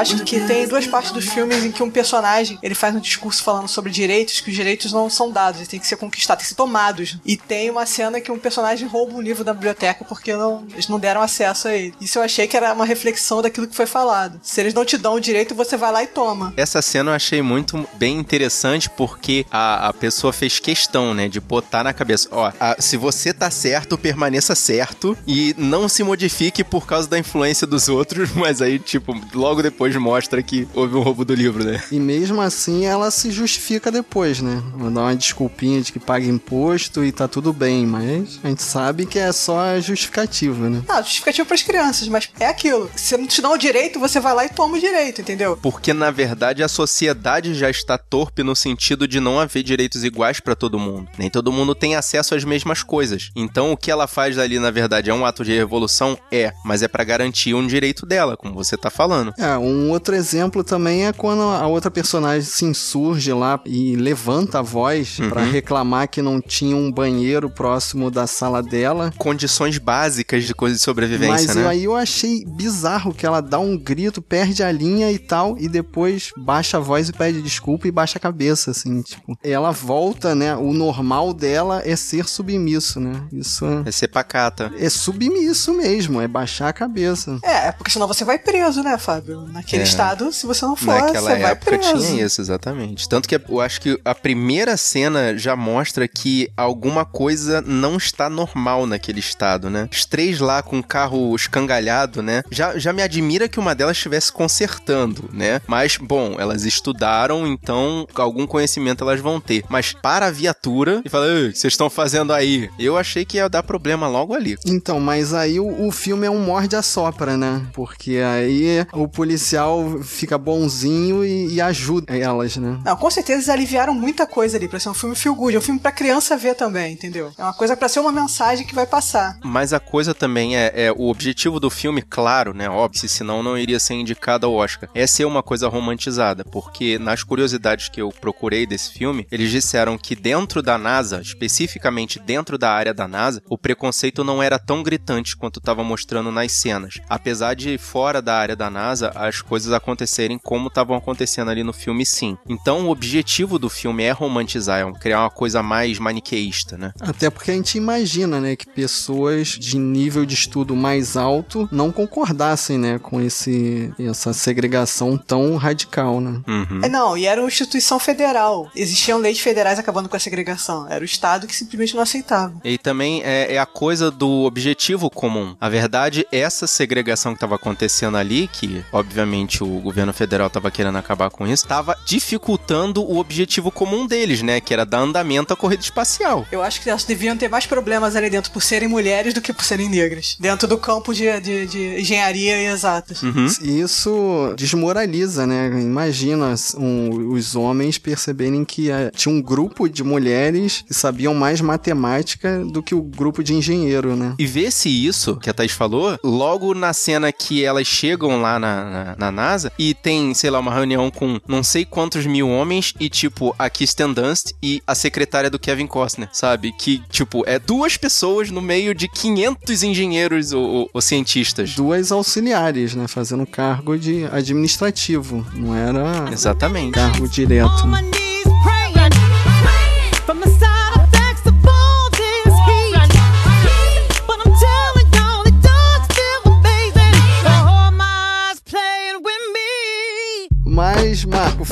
acho 0.03 0.25
que 0.25 0.41
tem 0.41 0.67
duas 0.67 0.87
partes 0.87 1.13
dos 1.13 1.27
filmes 1.27 1.65
em 1.65 1.71
que 1.73 1.83
um 1.83 1.91
personagem 1.91 2.59
ele 2.63 2.75
faz 2.75 2.95
um 2.95 3.01
discurso 3.01 3.43
falando 3.43 3.69
sobre 3.69 3.91
direitos, 3.91 4.41
que 4.41 4.51
os 4.51 4.57
direitos 4.57 4.93
não 4.93 5.09
são 5.09 5.31
dados, 5.31 5.59
eles 5.61 5.69
têm 5.69 5.81
que 5.81 5.87
ser 5.87 5.97
conquistados, 5.97 6.43
têm 6.43 6.45
que 6.45 6.49
ser 6.51 6.57
tomados. 6.57 7.17
E 7.25 7.37
tem 7.37 7.71
uma 7.71 7.87
cena 7.87 8.21
que 8.21 8.31
um 8.31 8.39
personagem 8.39 8.87
rouba 8.89 9.15
um 9.15 9.21
livro 9.21 9.45
da 9.45 9.53
biblioteca 9.55 10.05
porque 10.05 10.35
não, 10.35 10.65
eles 10.73 10.89
não 10.89 10.99
deram 10.99 11.23
acesso 11.23 11.69
a 11.69 11.75
ele. 11.75 11.95
Isso 12.01 12.19
eu 12.19 12.23
achei 12.23 12.47
que 12.47 12.57
era 12.57 12.73
uma 12.73 12.85
reflexão 12.85 13.41
daquilo 13.41 13.67
que 13.67 13.77
foi 13.77 13.87
falado. 13.87 14.41
Se 14.43 14.61
eles 14.61 14.75
não 14.75 14.85
te 14.85 14.97
dão 14.99 15.15
o 15.15 15.21
direito, 15.21 15.55
você 15.55 15.77
vai 15.77 15.93
lá 15.93 16.03
e 16.03 16.07
toma. 16.07 16.53
Essa 16.57 16.83
cena 16.83 17.11
eu 17.11 17.15
achei 17.15 17.41
muito 17.43 17.87
bem 17.95 18.19
interessante 18.19 18.91
porque 18.91 19.47
a, 19.51 19.89
a 19.89 19.93
pessoa 19.93 20.33
fez 20.33 20.59
questão, 20.59 21.15
né, 21.15 21.29
de 21.29 21.41
botar 21.41 21.85
na 21.85 21.93
cabeça, 21.93 22.29
ó, 22.31 22.53
a- 22.59 22.77
se 22.79 22.97
você 22.97 23.33
tá 23.33 23.51
certo, 23.51 23.97
permaneça 23.97 24.55
certo 24.55 25.17
e 25.27 25.55
não 25.57 25.89
se 25.89 26.03
modifique 26.03 26.65
por 26.65 26.87
causa 26.87 27.09
da 27.09 27.19
influência 27.19 27.67
dos 27.67 27.89
outros, 27.89 28.31
mas 28.35 28.61
aí, 28.61 28.79
tipo, 28.79 29.15
logo 29.35 29.63
depois 29.63 29.92
mostra 29.97 30.43
que 30.43 30.67
houve 30.75 30.97
um 30.97 31.03
roubo 31.03 31.25
do 31.25 31.35
livro, 31.35 31.65
né? 31.65 31.83
E 31.91 31.99
mesmo 31.99 32.41
assim 32.41 32.87
ela 32.87 33.11
se 33.11 33.31
justifica 33.31 33.91
depois, 33.91 34.41
né? 34.41 34.63
Dá 34.93 35.03
uma 35.03 35.17
desculpinha 35.17 35.81
de 35.81 35.93
que 35.93 35.99
paga 35.99 36.27
imposto 36.27 37.05
e 37.05 37.13
tá 37.13 37.27
tudo 37.29 37.53
bem, 37.53 37.87
mas 37.87 38.41
a 38.43 38.49
gente 38.49 38.63
sabe 38.63 39.07
que 39.07 39.19
é 39.19 39.33
só 39.33 39.79
justificativa, 39.81 40.69
né? 40.69 40.83
Ah, 40.89 41.03
justificativo 41.03 41.47
pras 41.47 41.63
crianças, 41.63 42.09
mas 42.09 42.29
é 42.39 42.47
aquilo. 42.47 42.91
Se 42.97 43.17
não 43.17 43.27
te 43.27 43.41
dão 43.41 43.53
o 43.53 43.59
direito, 43.59 43.99
você 43.99 44.21
vai 44.21 44.35
lá 44.35 44.45
e 44.45 44.49
toma 44.49 44.77
o 44.77 44.81
direito, 44.81 45.21
entendeu? 45.21 45.59
Porque 45.61 45.93
na 45.93 46.11
verdade 46.11 46.63
a 46.63 46.69
sociedade 46.69 47.55
já 47.55 47.71
está 47.71 47.97
torpe 47.97 48.43
no 48.43 48.55
sentido 48.55 49.07
de 49.07 49.21
não 49.21 49.39
haver 49.39 49.63
direitos 49.63 50.05
iguais 50.05 50.41
pra 50.41 50.55
todo 50.55 50.79
mundo. 50.79 51.09
Nem 51.19 51.31
todo 51.31 51.53
mundo 51.53 51.75
tem 51.75 51.95
acesso 51.97 52.35
às 52.35 52.45
mesmas 52.45 52.83
coisas. 52.83 53.31
Então 53.35 53.73
o 53.73 53.77
que 53.77 53.91
ela 53.91 54.07
faz 54.07 54.39
ali 54.39 54.59
na 54.59 54.71
verdade 54.71 55.11
é 55.11 55.15
um 55.15 55.25
ato 55.25 55.45
de 55.45 55.53
revolução? 55.53 56.19
É, 56.31 56.53
mas 56.65 56.83
é 56.83 56.89
pra 56.89 57.05
garantir 57.05 57.55
um 57.55 57.67
direito 57.67 58.07
dela, 58.07 58.37
como 58.37 58.55
você 58.55 58.77
tá 58.77 58.91
falando. 58.91 59.33
É, 59.39 59.57
um 59.57 59.82
outro 59.91 60.15
exemplo 60.15 60.63
também 60.65 61.07
é 61.07 61.13
quando 61.13 61.43
a 61.43 61.67
outra 61.67 61.91
personagem 61.91 62.43
se 62.43 62.65
insurge 62.65 63.33
lá 63.33 63.61
e 63.67 63.97
levanta 63.97 64.59
a 64.59 64.63
voz 64.63 65.19
pra 65.29 65.43
reclamar 65.43 66.09
que 66.09 66.21
não 66.23 66.41
tinha 66.41 66.77
um 66.77 66.91
banheiro 66.91 67.49
próximo 67.51 68.11
da 68.11 68.27
sala 68.27 68.63
dela. 68.63 69.13
Condições 69.19 69.79
básicas 69.79 70.45
de 70.45 70.55
coisa 70.55 70.77
de 70.77 70.83
sobrevivência, 70.83 71.47
Mas 71.49 71.57
né? 71.57 71.63
eu- 71.65 71.69
aí 71.69 71.85
eu 71.85 71.97
achei 71.97 72.45
bizarro 72.45 73.13
que 73.15 73.25
ela 73.27 73.41
dá 73.41 73.59
um 73.59 73.77
grito, 73.77 74.21
perde 74.23 74.63
a 74.63 74.71
linha 74.73 75.11
e 75.11 75.19
tal, 75.19 75.57
e 75.59 75.69
depois 75.69 76.31
baixa 76.37 76.77
a 76.77 76.81
voz 76.81 77.09
e 77.09 77.13
pede 77.13 77.41
desculpa 77.43 77.87
e 77.89 77.91
baixa 77.91 78.19
a 78.19 78.21
cabeça, 78.21 78.71
assim, 78.71 79.03
tipo. 79.03 79.37
Ela 79.43 79.71
volta, 79.71 80.35
né? 80.35 80.55
O 80.57 80.73
normal 80.73 81.33
dela 81.35 81.83
é 81.85 81.97
ser 81.97 82.29
submisso, 82.29 83.01
né? 83.01 83.23
Isso 83.33 83.65
é- 83.65 83.89
É 83.89 83.93
ser 83.93 84.09
pacata. 84.09 84.71
é 84.79 84.89
submisso 84.89 85.73
mesmo, 85.75 86.21
é 86.21 86.29
baixar 86.29 86.69
a 86.69 86.73
cabeça. 86.73 87.39
É, 87.43 87.73
porque 87.73 87.91
senão 87.91 88.07
você 88.09 88.25
vai 88.25 88.39
preso, 88.39 88.83
né, 88.83 88.97
Fábio? 88.99 89.43
Naquele 89.63 89.83
É. 89.83 89.87
estado, 89.87 90.33
se 90.33 90.45
você 90.47 90.65
não 90.65 90.75
for, 90.77 90.87
Naquela 90.95 91.31
você 91.31 91.39
vai 91.41 91.53
época 91.53 91.79
preso. 91.79 92.07
tinha 92.07 92.25
isso, 92.27 92.41
exatamente. 92.41 93.09
Tanto 93.09 93.29
que 93.29 93.41
eu 93.49 93.61
acho 93.61 93.81
que 93.81 93.99
a 94.05 94.15
primeira 94.15 94.77
cena 94.77 95.37
já 95.39 95.55
mostra 95.57 96.07
que 96.09 96.51
alguma 96.57 97.05
coisa 97.05 97.61
não 97.63 97.97
está 97.97 98.29
normal 98.29 98.87
naquele 98.87 99.21
estado, 99.21 99.71
né? 99.71 99.89
Os 99.91 100.05
três 100.05 100.41
lá 100.41 100.63
com 100.63 100.79
o 100.79 100.83
carro 100.83 101.35
escangalhado, 101.37 102.23
né? 102.23 102.43
Já, 102.51 102.77
já 102.79 102.93
me 102.93 103.03
admira 103.03 103.49
que 103.49 103.61
uma 103.61 103.75
delas 103.75 103.97
estivesse 103.97 104.33
consertando, 104.33 105.29
né? 105.33 105.61
Mas, 105.67 105.97
bom, 105.97 106.37
elas 106.39 106.65
estudaram, 106.65 107.47
então 107.47 108.07
algum 108.15 108.47
conhecimento 108.47 109.03
elas 109.05 109.21
vão 109.21 109.41
ter. 109.41 109.65
Mas 109.69 109.93
para 109.93 110.27
a 110.27 110.31
viatura, 110.31 111.03
e 111.05 111.09
fala, 111.09 111.27
"Ei, 111.27 111.49
o 111.49 111.53
que 111.53 111.59
vocês 111.59 111.73
estão 111.73 111.89
fazendo 111.89 112.33
aí? 112.33 112.69
Eu 112.79 112.97
achei 112.97 113.25
que 113.25 113.37
ia 113.37 113.49
dar 113.49 113.63
problema 113.63 114.09
logo 114.09 114.35
ali. 114.35 114.57
Então, 114.67 114.99
mas 115.01 115.33
aí 115.35 115.61
o, 115.61 115.87
o 115.87 115.91
filme 115.93 116.27
é 116.27 116.31
um 116.31 116.41
morde 116.41 116.75
a 116.77 116.83
sopra, 116.83 117.37
né? 117.37 117.63
Porque 117.73 118.17
aí 118.19 118.87
o 118.93 119.07
policial 119.09 119.52
policial 119.53 120.03
fica 120.03 120.39
bonzinho 120.39 121.25
e, 121.25 121.55
e 121.55 121.61
ajuda 121.61 122.17
elas, 122.17 122.57
né? 122.57 122.81
Não, 122.85 122.97
com 122.97 123.11
certeza 123.11 123.39
eles 123.39 123.49
aliviaram 123.49 123.95
muita 123.95 124.27
coisa 124.27 124.57
ali 124.57 124.67
pra 124.69 124.81
ser 124.81 124.89
um 124.89 124.95
filme 124.95 125.15
feel 125.15 125.35
good. 125.35 125.55
É 125.55 125.59
um 125.59 125.63
filme 125.63 125.81
pra 125.81 125.93
criança 125.93 126.37
ver 126.37 126.55
também, 126.55 126.93
entendeu? 126.93 127.33
É 127.37 127.43
uma 127.43 127.53
coisa 127.53 127.77
pra 127.77 127.89
ser 127.89 128.01
uma 128.01 128.13
mensagem 128.13 128.67
que 128.67 128.75
vai 128.75 128.87
passar. 128.87 129.39
Mas 129.45 129.73
a 129.73 129.81
coisa 129.81 130.15
também 130.15 130.57
é, 130.57 130.73
é 130.75 130.93
o 130.93 131.09
objetivo 131.09 131.61
do 131.61 131.69
filme, 131.69 132.03
claro, 132.03 132.55
né? 132.55 132.69
Óbvio, 132.69 133.09
senão 133.09 133.43
não 133.43 133.59
iria 133.59 133.79
ser 133.79 133.95
indicado 133.95 134.47
ao 134.47 134.55
Oscar. 134.55 134.89
É 134.95 135.07
ser 135.07 135.25
uma 135.25 135.43
coisa 135.43 135.69
romantizada, 135.69 136.45
porque 136.45 136.99
nas 136.99 137.23
curiosidades 137.23 137.89
que 137.89 138.01
eu 138.01 138.11
procurei 138.11 138.67
desse 138.67 138.93
filme, 138.93 139.27
eles 139.31 139.51
disseram 139.51 139.99
que 139.99 140.17
dentro 140.17 140.63
da 140.63 140.79
NASA, 140.79 141.21
especificamente 141.21 142.19
dentro 142.19 142.57
da 142.57 142.71
área 142.71 142.95
da 142.95 143.07
NASA, 143.07 143.43
o 143.49 143.59
preconceito 143.59 144.25
não 144.25 144.43
era 144.43 144.59
tão 144.59 144.83
gritante 144.83 145.37
quanto 145.37 145.59
estava 145.59 145.85
mostrando 145.85 146.33
nas 146.33 146.53
cenas. 146.53 146.95
Apesar 147.09 147.55
de 147.55 147.77
fora 147.77 148.23
da 148.23 148.35
área 148.35 148.57
da 148.57 148.71
NASA 148.71 149.13
as 149.15 149.42
coisas 149.43 149.73
acontecerem 149.73 150.39
como 150.39 150.69
estavam 150.69 150.97
acontecendo 150.97 151.51
ali 151.51 151.63
no 151.63 151.73
filme, 151.73 152.07
sim. 152.07 152.37
Então 152.49 152.87
o 152.87 152.91
objetivo 152.91 153.59
do 153.59 153.69
filme 153.69 154.05
é 154.05 154.11
romantizar, 154.11 154.81
é 154.81 154.93
criar 154.99 155.21
uma 155.21 155.31
coisa 155.31 155.63
mais 155.63 155.99
maniqueísta, 155.99 156.79
né? 156.79 156.93
Até 157.01 157.29
porque 157.31 157.51
a 157.51 157.55
gente 157.55 157.77
imagina, 157.77 158.41
né, 158.41 158.57
que 158.57 158.67
pessoas 158.67 159.49
de 159.49 159.79
nível 159.79 160.25
de 160.25 160.35
estudo 160.35 160.75
mais 160.77 161.17
alto 161.17 161.69
não 161.71 161.91
concordassem, 161.91 162.79
né, 162.79 162.99
com 162.99 163.21
esse 163.21 163.93
essa 163.99 164.33
segregação 164.33 165.17
tão 165.17 165.57
radical, 165.57 166.21
né? 166.21 166.41
Uhum. 166.47 166.81
É, 166.83 166.89
não, 166.89 167.17
e 167.17 167.27
era 167.27 167.41
uma 167.41 167.49
instituição 167.49 167.99
federal. 167.99 168.71
Existiam 168.75 169.19
leis 169.19 169.41
federais 169.41 169.79
acabando 169.79 170.09
com 170.09 170.17
a 170.17 170.21
segregação. 170.21 170.87
Era 170.89 171.03
o 171.03 171.05
Estado 171.05 171.47
que 171.47 171.55
simplesmente 171.55 171.95
não 171.95 172.03
aceitava. 172.03 172.55
E 172.65 172.79
também 172.79 173.23
é, 173.25 173.55
é 173.55 173.59
a 173.59 173.67
coisa 173.67 174.11
do 174.11 174.43
objetivo 174.45 175.11
comum. 175.11 175.57
A 175.61 175.69
verdade, 175.69 176.27
essa 176.31 176.67
segregação 176.67 177.33
que 177.33 177.37
estava 177.37 177.57
acontecendo 177.57 178.17
ali, 178.17 178.49
que 178.49 178.85
obviamente 178.93 179.32
o 179.61 179.81
governo 179.81 180.13
federal 180.13 180.47
estava 180.47 180.71
querendo 180.71 180.99
acabar 180.99 181.31
com 181.31 181.47
isso, 181.47 181.65
estava 181.65 181.97
dificultando 182.05 183.03
o 183.03 183.19
objetivo 183.19 183.71
comum 183.71 184.07
deles, 184.07 184.43
né? 184.43 184.61
Que 184.61 184.73
era 184.73 184.85
dar 184.85 184.99
andamento 184.99 185.53
à 185.53 185.57
corrida 185.57 185.83
espacial. 185.83 186.47
Eu 186.51 186.63
acho 186.63 186.81
que 186.81 186.91
elas 186.91 187.05
deviam 187.05 187.37
ter 187.37 187.49
mais 187.49 187.67
problemas 187.67 188.17
ali 188.17 188.29
dentro 188.29 188.51
por 188.51 188.63
serem 188.63 188.89
mulheres 188.89 189.35
do 189.35 189.41
que 189.41 189.53
por 189.53 189.65
serem 189.65 189.89
negras. 189.89 190.37
Dentro 190.39 190.69
do 190.69 190.79
campo 190.79 191.15
de, 191.15 191.41
de, 191.41 191.67
de 191.67 192.01
engenharia 192.01 192.57
e 192.63 192.67
exatas. 192.67 193.23
Uhum. 193.23 193.47
Isso 193.63 194.55
desmoraliza, 194.57 195.47
né? 195.47 195.69
Imagina 195.81 196.55
um, 196.77 197.33
os 197.33 197.55
homens 197.55 197.99
perceberem 197.99 198.65
que 198.65 198.91
eh, 198.91 199.11
tinha 199.15 199.35
um 199.35 199.41
grupo 199.41 199.89
de 199.89 200.03
mulheres 200.03 200.85
que 200.87 200.95
sabiam 200.95 201.35
mais 201.35 201.61
matemática 201.61 202.65
do 202.65 202.83
que 202.83 202.95
o 202.95 203.03
grupo 203.03 203.43
de 203.43 203.55
engenheiro, 203.55 204.17
né? 204.17 204.35
E 204.39 204.47
vê-se 204.47 204.89
isso 204.89 205.37
que 205.37 205.51
a 205.51 205.53
Thaís 205.55 205.73
falou 205.73 206.19
logo 206.23 206.75
na 206.75 206.93
cena 206.93 207.33
que 207.33 207.65
elas 207.65 207.87
chegam 207.87 208.41
lá 208.41 208.59
na, 208.59 209.17
na, 209.19 209.22
na 209.23 209.31
NASA 209.33 209.73
e 209.79 209.95
tem, 209.95 210.35
sei 210.35 210.51
lá, 210.51 210.59
uma 210.59 210.75
reunião 210.75 211.11
com 211.11 211.41
não 211.47 211.63
sei 211.63 211.85
quantos 211.85 212.27
mil 212.27 212.49
homens 212.49 212.93
e, 212.99 213.09
tipo, 213.09 213.55
a 213.59 213.71
Kirsten 213.71 214.13
Dunst 214.13 214.53
e 214.63 214.83
a 214.87 214.95
secretária 214.95 215.49
do 215.49 215.59
Kevin 215.59 215.87
Costner, 215.87 216.29
sabe? 216.33 216.73
Que, 216.73 217.01
tipo, 217.11 217.45
é 217.47 217.59
duas 217.59 217.97
pessoas 217.97 218.51
no 218.51 218.61
meio 218.61 218.95
de 218.95 219.09
500 219.09 219.83
engenheiros 219.83 220.53
ou, 220.53 220.63
ou- 220.69 220.91
ou 220.93 221.01
cientistas. 221.01 221.75
Duas 221.75 222.11
auxiliares, 222.11 222.95
né? 222.95 223.07
Fazendo 223.07 223.47
cargo 223.47 223.97
de 223.97 224.25
administrativo. 224.33 225.47
Não 225.55 225.75
era 225.75 226.29
Exatamente. 226.33 226.93
cargo 226.95 227.29
direto. 227.29 227.87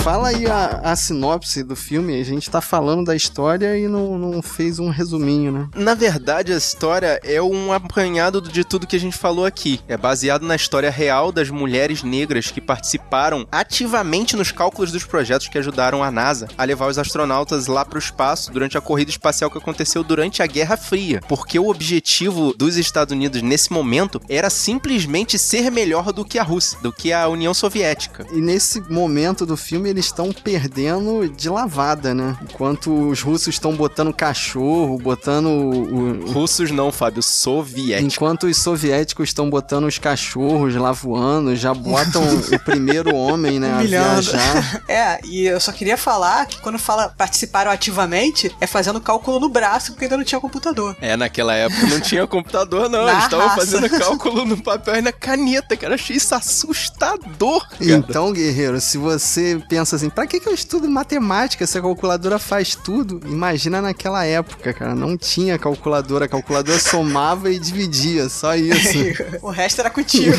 Fala 0.00 0.28
aí 0.28 0.46
a, 0.46 0.80
a 0.82 0.96
sinopse 0.96 1.62
do 1.62 1.76
filme. 1.76 2.18
A 2.18 2.24
gente 2.24 2.50
tá 2.50 2.60
falando 2.60 3.04
da 3.04 3.14
história 3.14 3.78
e 3.78 3.86
não, 3.86 4.16
não 4.18 4.40
fez 4.40 4.78
um 4.78 4.88
resuminho, 4.88 5.52
né? 5.52 5.68
Na 5.74 5.94
verdade, 5.94 6.54
a 6.54 6.56
história 6.56 7.20
é 7.22 7.40
um 7.42 7.70
apanhado 7.70 8.40
de 8.40 8.64
tudo 8.64 8.86
que 8.86 8.96
a 8.96 9.00
gente 9.00 9.16
falou 9.16 9.44
aqui. 9.44 9.80
É 9.86 9.98
baseado 9.98 10.42
na 10.46 10.56
história 10.56 10.90
real 10.90 11.30
das 11.30 11.50
mulheres 11.50 12.02
negras 12.02 12.50
que 12.50 12.62
participaram 12.62 13.46
ativamente 13.52 14.36
nos 14.36 14.50
cálculos 14.50 14.90
dos 14.90 15.04
projetos 15.04 15.48
que 15.48 15.58
ajudaram 15.58 16.02
a 16.02 16.10
NASA 16.10 16.48
a 16.56 16.64
levar 16.64 16.88
os 16.88 16.98
astronautas 16.98 17.66
lá 17.66 17.84
para 17.84 17.96
o 17.96 18.00
espaço 18.00 18.50
durante 18.50 18.78
a 18.78 18.80
corrida 18.80 19.10
espacial 19.10 19.50
que 19.50 19.58
aconteceu 19.58 20.02
durante 20.02 20.42
a 20.42 20.46
Guerra 20.46 20.78
Fria. 20.78 21.20
Porque 21.28 21.58
o 21.58 21.68
objetivo 21.68 22.54
dos 22.54 22.78
Estados 22.78 23.12
Unidos 23.12 23.42
nesse 23.42 23.70
momento 23.70 24.20
era 24.30 24.48
simplesmente 24.48 25.38
ser 25.38 25.70
melhor 25.70 26.10
do 26.10 26.24
que 26.24 26.38
a 26.38 26.42
Rússia, 26.42 26.78
do 26.80 26.90
que 26.90 27.12
a 27.12 27.28
União 27.28 27.52
Soviética. 27.52 28.26
E 28.32 28.40
nesse 28.40 28.80
momento 28.90 29.44
do 29.44 29.58
filme 29.58 29.89
eles 29.90 30.06
estão 30.06 30.32
perdendo 30.32 31.28
de 31.28 31.48
lavada, 31.48 32.14
né? 32.14 32.36
Enquanto 32.42 33.08
os 33.08 33.22
russos 33.22 33.48
estão 33.48 33.74
botando 33.74 34.12
cachorro, 34.12 34.98
botando 34.98 35.46
o, 35.46 36.30
Russos 36.32 36.70
não, 36.70 36.92
Fábio, 36.92 37.22
soviéticos. 37.22 38.14
Enquanto 38.14 38.44
os 38.46 38.56
soviéticos 38.56 39.28
estão 39.28 39.50
botando 39.50 39.84
os 39.84 39.98
cachorros 39.98 40.74
lá 40.74 40.92
voando, 40.92 41.54
já 41.56 41.74
botam 41.74 42.22
o 42.52 42.58
primeiro 42.60 43.14
homem, 43.14 43.58
né, 43.58 43.72
a 43.72 43.76
Humilhando. 43.78 44.22
viajar. 44.22 44.80
É, 44.90 45.20
e 45.24 45.46
eu 45.46 45.60
só 45.60 45.72
queria 45.72 45.96
falar 45.96 46.46
que 46.46 46.60
quando 46.60 46.78
fala 46.78 47.08
participaram 47.16 47.70
ativamente, 47.70 48.54
é 48.60 48.66
fazendo 48.66 49.00
cálculo 49.00 49.38
no 49.38 49.48
braço, 49.48 49.92
porque 49.92 50.04
ainda 50.04 50.16
não 50.16 50.24
tinha 50.24 50.40
computador. 50.40 50.96
É, 51.00 51.16
naquela 51.16 51.54
época 51.54 51.86
não 51.86 52.00
tinha 52.00 52.26
computador, 52.26 52.88
não. 52.88 53.04
Na 53.04 53.12
Eles 53.12 53.24
estavam 53.24 53.50
fazendo 53.50 53.88
cálculo 53.88 54.44
no 54.44 54.60
papel 54.60 54.96
e 54.96 55.02
na 55.02 55.12
caneta, 55.12 55.76
cara. 55.76 55.92
Eu 55.92 55.94
achei 55.94 56.16
isso 56.16 56.34
assustador, 56.34 57.68
cara. 57.68 57.84
Então, 57.84 58.32
guerreiro, 58.32 58.80
se 58.80 58.98
você 58.98 59.60
pensa 59.68 59.79
assim, 59.80 60.10
pra 60.10 60.26
que, 60.26 60.40
que 60.40 60.48
eu 60.48 60.54
estudo 60.54 60.88
matemática 60.88 61.66
se 61.66 61.78
a 61.78 61.82
calculadora 61.82 62.38
faz 62.38 62.74
tudo? 62.74 63.20
Imagina 63.26 63.80
naquela 63.80 64.24
época, 64.24 64.72
cara, 64.72 64.94
não 64.94 65.16
tinha 65.16 65.58
calculadora, 65.58 66.24
a 66.24 66.28
calculadora 66.28 66.78
somava 66.78 67.50
e 67.50 67.58
dividia, 67.58 68.28
só 68.28 68.54
isso. 68.54 68.98
o 69.42 69.50
resto 69.50 69.80
era 69.80 69.90
contigo. 69.90 70.36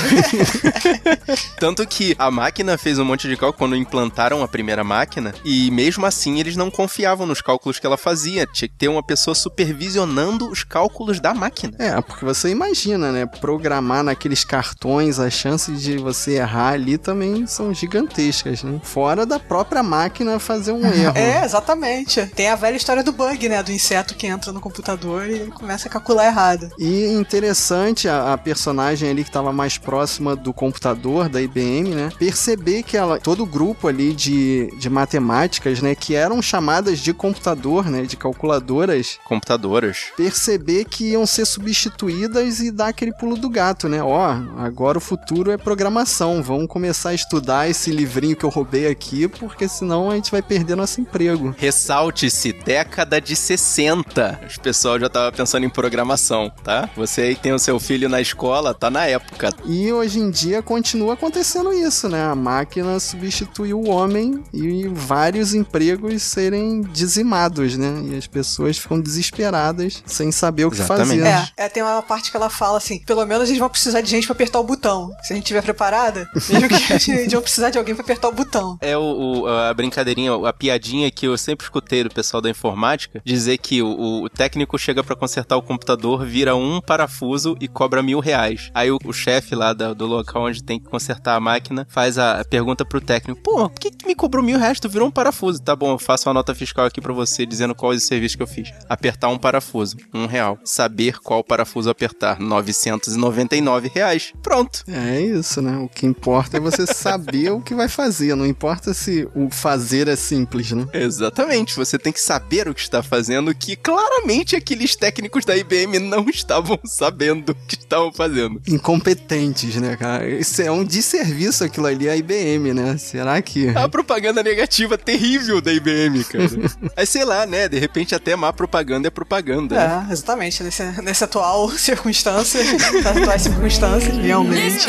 Tanto 1.59 1.85
que 1.87 2.15
a 2.17 2.29
máquina 2.29 2.77
fez 2.77 2.99
um 2.99 3.05
monte 3.05 3.27
de 3.27 3.35
cálculo 3.37 3.57
quando 3.57 3.75
implantaram 3.75 4.41
a 4.41 4.47
primeira 4.47 4.83
máquina, 4.83 5.33
e 5.43 5.69
mesmo 5.71 6.05
assim 6.05 6.39
eles 6.39 6.55
não 6.55 6.71
confiavam 6.71 7.27
nos 7.27 7.41
cálculos 7.41 7.79
que 7.79 7.85
ela 7.85 7.97
fazia. 7.97 8.47
Tinha 8.47 8.67
que 8.67 8.75
ter 8.75 8.87
uma 8.87 9.03
pessoa 9.03 9.35
supervisionando 9.35 10.49
os 10.49 10.63
cálculos 10.63 11.19
da 11.19 11.33
máquina. 11.33 11.75
É, 11.79 11.99
porque 12.01 12.25
você 12.25 12.49
imagina, 12.49 13.11
né? 13.11 13.25
Programar 13.25 14.03
naqueles 14.03 14.43
cartões, 14.43 15.19
as 15.19 15.33
chances 15.33 15.81
de 15.81 15.97
você 15.97 16.37
errar 16.37 16.73
ali 16.73 16.97
também 16.97 17.45
são 17.47 17.73
gigantescas, 17.73 18.63
né? 18.63 18.79
Fora 18.83 19.25
da 19.31 19.39
própria 19.39 19.81
máquina 19.81 20.39
fazer 20.39 20.71
um 20.71 20.85
erro. 20.85 21.13
É, 21.21 21.43
exatamente. 21.45 22.25
Tem 22.27 22.49
a 22.49 22.55
velha 22.55 22.75
história 22.75 23.03
do 23.03 23.11
bug, 23.11 23.47
né? 23.47 23.61
Do 23.63 23.71
inseto 23.71 24.15
que 24.15 24.27
entra 24.27 24.51
no 24.51 24.59
computador 24.59 25.27
e 25.29 25.47
começa 25.51 25.87
a 25.87 25.91
calcular 25.91 26.25
errado. 26.25 26.69
E 26.77 27.05
interessante 27.13 28.07
a, 28.07 28.33
a 28.33 28.37
personagem 28.37 29.09
ali 29.09 29.23
que 29.23 29.29
estava 29.29 29.51
mais 29.53 29.77
próxima 29.77 30.35
do 30.35 30.53
computador 30.53 31.29
da 31.29 31.41
IBM, 31.41 31.89
né? 31.95 32.09
Perceber 32.17 32.83
que 32.83 32.97
ela, 32.97 33.19
todo 33.19 33.43
o 33.43 33.45
grupo 33.45 33.87
ali 33.87 34.13
de, 34.13 34.69
de 34.77 34.89
matemáticas, 34.89 35.81
né? 35.81 35.95
Que 35.95 36.15
eram 36.15 36.41
chamadas 36.41 36.99
de 36.99 37.13
computador, 37.13 37.89
né? 37.89 38.01
De 38.03 38.17
calculadoras, 38.17 39.19
Computadoras. 39.25 40.05
perceber 40.17 40.85
que 40.85 41.11
iam 41.11 41.25
ser 41.25 41.45
substituídas 41.45 42.59
e 42.59 42.71
dar 42.71 42.87
aquele 42.87 43.13
pulo 43.13 43.37
do 43.37 43.49
gato, 43.49 43.87
né? 43.87 44.01
Ó, 44.03 44.35
agora 44.57 44.97
o 44.97 45.01
futuro 45.01 45.51
é 45.51 45.57
programação. 45.57 46.41
Vamos 46.43 46.67
começar 46.67 47.09
a 47.09 47.13
estudar 47.13 47.69
esse 47.69 47.91
livrinho 47.91 48.35
que 48.35 48.43
eu 48.43 48.49
roubei 48.49 48.87
aqui, 48.87 49.20
porque 49.29 49.67
senão 49.67 50.09
a 50.09 50.15
gente 50.15 50.31
vai 50.31 50.41
perder 50.41 50.75
nosso 50.75 51.01
emprego. 51.01 51.53
Ressalte-se, 51.57 52.53
década 52.53 53.19
de 53.19 53.35
60. 53.35 54.41
Os 54.47 54.57
pessoal 54.57 54.99
já 54.99 55.09
tava 55.09 55.31
pensando 55.31 55.65
em 55.65 55.69
programação, 55.69 56.51
tá? 56.63 56.89
Você 56.95 57.21
aí 57.21 57.35
que 57.35 57.41
tem 57.41 57.53
o 57.53 57.59
seu 57.59 57.79
filho 57.79 58.07
na 58.07 58.21
escola, 58.21 58.73
tá 58.73 58.89
na 58.89 59.05
época. 59.05 59.49
E 59.65 59.91
hoje 59.91 60.19
em 60.19 60.29
dia 60.29 60.61
continua 60.61 61.13
acontecendo 61.13 61.73
isso, 61.73 62.07
né? 62.07 62.23
A 62.23 62.35
máquina 62.35 62.99
substitui 62.99 63.73
o 63.73 63.89
homem 63.89 64.43
e 64.53 64.87
vários 64.87 65.53
empregos 65.53 66.21
serem 66.23 66.81
dizimados, 66.81 67.77
né? 67.77 68.03
E 68.11 68.17
as 68.17 68.27
pessoas 68.27 68.77
ficam 68.77 68.99
desesperadas 68.99 70.03
sem 70.05 70.31
saber 70.31 70.65
o 70.65 70.71
que 70.71 70.77
Exatamente. 70.77 71.21
fazer. 71.21 71.51
É, 71.57 71.65
é, 71.65 71.69
tem 71.69 71.83
uma 71.83 72.01
parte 72.01 72.31
que 72.31 72.37
ela 72.37 72.49
fala 72.49 72.77
assim: 72.77 72.99
pelo 72.99 73.25
menos 73.25 73.49
eles 73.49 73.59
vão 73.59 73.69
precisar 73.69 74.01
de 74.01 74.09
gente 74.09 74.25
pra 74.25 74.33
apertar 74.33 74.59
o 74.59 74.63
botão. 74.63 75.11
Se 75.23 75.33
a 75.33 75.35
gente 75.35 75.45
tiver 75.45 75.61
preparada, 75.61 76.29
mesmo 76.49 76.67
que 76.67 76.75
a 76.75 76.97
gente 76.97 77.29
vão 77.29 77.41
precisar 77.41 77.69
de 77.69 77.77
alguém 77.77 77.95
pra 77.95 78.03
apertar 78.03 78.29
o 78.29 78.31
botão. 78.31 78.77
É 78.81 78.97
o, 78.97 79.01
o- 79.11 79.47
a 79.47 79.73
brincadeirinha, 79.73 80.31
a 80.47 80.53
piadinha 80.53 81.09
que 81.11 81.27
eu 81.27 81.37
sempre 81.37 81.63
escutei 81.65 82.03
do 82.03 82.09
pessoal 82.09 82.41
da 82.41 82.49
informática, 82.49 83.21
dizer 83.25 83.57
que 83.57 83.81
o, 83.81 84.23
o 84.23 84.29
técnico 84.29 84.77
chega 84.77 85.03
pra 85.03 85.15
consertar 85.15 85.57
o 85.57 85.61
computador, 85.61 86.25
vira 86.25 86.55
um 86.55 86.81
parafuso 86.81 87.55
e 87.59 87.67
cobra 87.67 88.01
mil 88.03 88.19
reais. 88.19 88.69
Aí 88.73 88.91
o, 88.91 88.97
o 89.05 89.13
chefe 89.13 89.55
lá 89.55 89.73
da- 89.73 89.93
do 89.93 90.05
local 90.05 90.43
onde 90.45 90.63
tem 90.63 90.79
que 90.79 90.89
consertar 90.89 91.35
a 91.35 91.39
máquina 91.39 91.85
faz 91.89 92.17
a, 92.17 92.43
pergunta 92.45 92.83
pro 92.85 92.99
técnico, 93.01 93.41
pô, 93.41 93.69
por 93.69 93.79
que, 93.79 93.91
que 93.91 94.05
me 94.07 94.15
cobrou 94.15 94.43
mil 94.43 94.57
reais? 94.59 94.79
Tu 94.79 94.89
virou 94.89 95.07
um 95.07 95.11
parafuso. 95.11 95.61
Tá 95.61 95.75
bom, 95.75 95.91
eu 95.93 95.99
faço 95.99 96.27
uma 96.27 96.33
nota 96.33 96.53
fiscal 96.55 96.85
aqui 96.85 96.99
pra 97.01 97.13
você 97.13 97.45
dizendo 97.45 97.73
qual 97.75 97.93
é 97.93 97.95
o 97.95 97.99
serviço 97.99 98.35
que 98.37 98.43
eu 98.43 98.47
fiz. 98.47 98.71
Apertar 98.89 99.29
um 99.29 99.37
parafuso, 99.37 99.97
um 100.13 100.25
real. 100.25 100.57
Saber 100.63 101.19
qual 101.19 101.43
parafuso 101.43 101.89
apertar, 101.89 102.39
999 102.39 103.91
reais. 103.93 104.33
Pronto. 104.41 104.83
É 104.87 105.21
isso, 105.21 105.61
né? 105.61 105.77
O 105.77 105.87
que 105.87 106.05
importa 106.05 106.57
é 106.57 106.59
você 106.59 106.85
saber 106.93 107.51
o 107.51 107.61
que 107.61 107.73
vai 107.73 107.87
fazer. 107.87 108.35
Não 108.35 108.45
importa 108.45 108.93
se 109.01 109.27
o 109.35 109.49
fazer 109.49 110.07
é 110.07 110.15
simples, 110.15 110.71
né? 110.71 110.85
Exatamente, 110.93 111.75
você 111.75 111.97
tem 111.97 112.13
que 112.13 112.21
saber 112.21 112.67
o 112.67 112.73
que 112.73 112.81
está 112.81 113.01
fazendo, 113.01 113.53
que 113.53 113.75
claramente 113.75 114.55
aqueles 114.55 114.95
técnicos 114.95 115.43
da 115.43 115.55
IBM 115.57 115.99
não 115.99 116.25
estavam 116.29 116.79
sabendo 116.85 117.51
o 117.51 117.55
que 117.55 117.75
estavam 117.75 118.13
fazendo. 118.13 118.61
Incompetentes, 118.67 119.75
né, 119.75 119.95
cara? 119.97 120.27
Isso 120.29 120.61
é 120.61 120.71
um 120.71 120.83
desserviço 120.83 121.63
aquilo 121.63 121.87
ali 121.87 122.09
à 122.09 122.15
IBM, 122.15 122.73
né? 122.73 122.97
Será 122.97 123.41
que. 123.41 123.69
A 123.69 123.89
propaganda 123.89 124.43
negativa 124.43 124.97
terrível 124.97 125.59
da 125.61 125.73
IBM, 125.73 126.23
cara. 126.23 126.45
Aí 126.95 127.05
sei 127.05 127.25
lá, 127.25 127.45
né? 127.45 127.67
De 127.67 127.79
repente 127.79 128.13
até 128.13 128.35
má 128.35 128.53
propaganda 128.53 129.07
é 129.07 129.11
propaganda. 129.11 129.75
né? 129.75 130.07
É, 130.09 130.13
exatamente. 130.13 130.63
Nesse, 130.63 130.83
nessa 131.01 131.25
atual 131.25 131.69
circunstância, 131.77 132.63
nessas 132.63 133.05
atuais 133.05 133.41
circunstâncias, 133.41 134.15
realmente. 134.17 134.87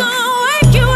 wake 0.62 0.76
you 0.76 0.91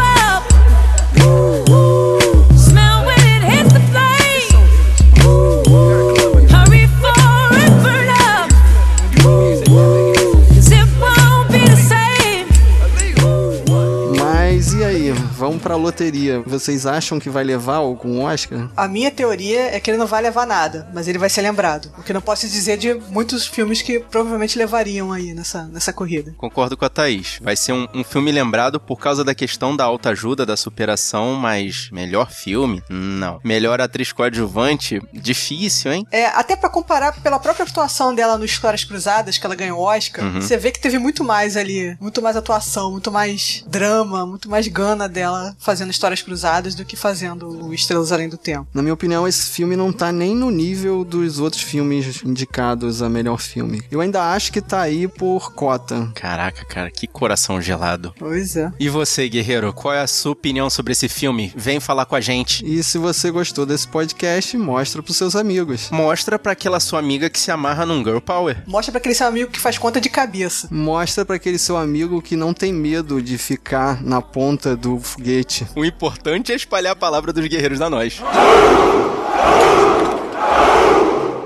pra 15.67 15.75
loteria. 15.75 16.41
Vocês 16.45 16.85
acham 16.85 17.19
que 17.19 17.29
vai 17.29 17.43
levar 17.43 17.75
algum 17.77 18.21
Oscar? 18.23 18.69
A 18.75 18.87
minha 18.87 19.11
teoria 19.11 19.75
é 19.75 19.79
que 19.79 19.91
ele 19.91 19.97
não 19.97 20.07
vai 20.07 20.21
levar 20.21 20.45
nada, 20.47 20.87
mas 20.93 21.07
ele 21.07 21.17
vai 21.17 21.29
ser 21.29 21.41
lembrado. 21.41 21.91
O 21.97 22.03
que 22.03 22.13
não 22.13 22.21
posso 22.21 22.47
dizer 22.47 22.77
de 22.77 22.93
muitos 23.09 23.45
filmes 23.45 23.81
que 23.81 23.99
provavelmente 23.99 24.57
levariam 24.57 25.11
aí 25.11 25.33
nessa, 25.33 25.63
nessa 25.67 25.91
corrida. 25.91 26.33
Concordo 26.37 26.77
com 26.77 26.85
a 26.85 26.89
Thaís. 26.89 27.39
Vai 27.41 27.55
ser 27.57 27.73
um, 27.73 27.85
um 27.93 28.03
filme 28.03 28.31
lembrado 28.31 28.79
por 28.79 28.97
causa 28.97 29.23
da 29.25 29.35
questão 29.35 29.75
da 29.75 29.83
autoajuda, 29.83 30.45
da 30.45 30.55
superação, 30.55 31.33
mas 31.35 31.89
melhor 31.91 32.31
filme? 32.31 32.81
Não. 32.89 33.39
Melhor 33.43 33.81
atriz 33.81 34.11
coadjuvante? 34.13 35.01
Difícil, 35.13 35.91
hein? 35.91 36.07
É, 36.11 36.27
até 36.27 36.55
pra 36.55 36.69
comparar 36.69 37.11
pela 37.21 37.39
própria 37.39 37.65
atuação 37.65 38.15
dela 38.15 38.37
no 38.37 38.45
Histórias 38.45 38.83
Cruzadas, 38.85 39.37
que 39.37 39.45
ela 39.45 39.55
ganhou 39.55 39.79
o 39.79 39.83
Oscar, 39.83 40.23
Uhum. 40.23 40.39
você 40.41 40.55
vê 40.57 40.71
que 40.71 40.79
teve 40.79 40.97
muito 40.97 41.23
mais 41.23 41.57
ali, 41.57 41.97
muito 41.99 42.21
mais 42.21 42.35
atuação, 42.37 42.91
muito 42.91 43.11
mais 43.11 43.63
drama, 43.67 44.25
muito 44.25 44.49
mais 44.49 44.67
gana 44.67 45.07
dela 45.09 45.55
fazendo 45.57 45.91
Histórias 45.91 46.21
Cruzadas 46.21 46.75
do 46.75 46.85
que 46.85 46.95
fazendo 46.95 47.65
o 47.65 47.73
Estrelas 47.73 48.11
Além 48.11 48.29
do 48.29 48.37
Tempo. 48.37 48.67
Na 48.73 48.81
minha 48.81 48.93
opinião, 48.93 49.27
esse 49.27 49.49
filme 49.49 49.75
não 49.75 49.91
tá 49.91 50.11
nem 50.11 50.35
no 50.35 50.51
nível 50.51 51.03
dos 51.03 51.39
outros 51.39 51.61
filmes 51.61 52.23
indicados 52.23 53.01
a 53.01 53.09
melhor 53.09 53.39
filme. 53.39 53.81
Eu 53.91 54.01
ainda 54.01 54.31
acho 54.31 54.51
que 54.51 54.61
tá 54.61 54.81
aí 54.81 55.07
por 55.07 55.53
cota. 55.53 56.11
Caraca, 56.15 56.65
cara, 56.65 56.91
que 56.91 57.07
coração 57.07 57.61
gelado. 57.61 58.13
Pois 58.17 58.55
é. 58.55 58.71
E 58.79 58.89
você, 58.89 59.27
guerreiro, 59.27 59.73
qual 59.73 59.93
é 59.93 60.01
a 60.01 60.07
sua 60.07 60.31
opinião 60.31 60.69
sobre 60.69 60.93
esse 60.93 61.09
filme? 61.09 61.51
Vem 61.55 61.79
falar 61.79 62.05
com 62.05 62.15
a 62.15 62.21
gente. 62.21 62.65
E 62.65 62.83
se 62.83 62.97
você 62.97 63.31
gostou 63.31 63.65
desse 63.65 63.87
podcast, 63.87 64.57
mostra 64.57 65.01
pros 65.01 65.17
seus 65.17 65.35
amigos. 65.35 65.89
Mostra 65.91 66.37
pra 66.37 66.51
aquela 66.51 66.79
sua 66.79 66.99
amiga 66.99 67.29
que 67.29 67.39
se 67.39 67.51
amarra 67.51 67.85
num 67.85 68.03
Girl 68.03 68.19
Power. 68.19 68.63
Mostra 68.67 68.91
pra 68.91 68.99
aquele 68.99 69.15
seu 69.15 69.27
amigo 69.27 69.51
que 69.51 69.59
faz 69.59 69.77
conta 69.77 69.99
de 69.99 70.09
cabeça. 70.09 70.67
Mostra 70.71 71.25
pra 71.25 71.35
aquele 71.35 71.57
seu 71.57 71.77
amigo 71.77 72.21
que 72.21 72.35
não 72.35 72.53
tem 72.53 72.73
medo 72.73 73.21
de 73.21 73.37
ficar 73.37 74.01
na 74.03 74.21
ponta 74.21 74.75
do 74.75 74.99
foguete. 74.99 75.36
O 75.75 75.83
importante 75.85 76.51
é 76.51 76.55
espalhar 76.55 76.93
a 76.93 76.95
palavra 76.95 77.31
dos 77.33 77.45
guerreiros 77.47 77.79
da 77.79 77.89
nós. 77.89 78.21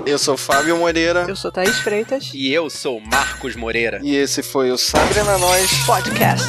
Eu 0.04 0.18
sou 0.18 0.36
Fábio 0.36 0.76
Moreira 0.76 1.24
Eu 1.28 1.36
sou 1.36 1.50
Thaís 1.52 1.78
Freitas. 1.78 2.30
E 2.34 2.52
eu 2.52 2.68
sou 2.68 3.00
Marcos 3.00 3.54
Moreira. 3.56 4.00
e 4.02 4.14
esse 4.16 4.42
foi 4.42 4.70
o 4.70 4.76
Sabre 4.76 5.22
na 5.22 5.38
Nós. 5.38 5.70
Podcast. 5.86 6.44